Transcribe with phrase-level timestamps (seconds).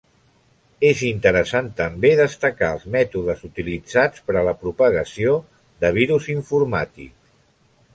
[0.91, 5.39] És interessant també destacar els mètodes utilitzats per a la propagació
[5.85, 7.19] de virus informàtics.